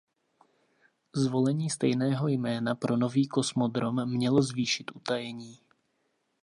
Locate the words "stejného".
1.69-2.27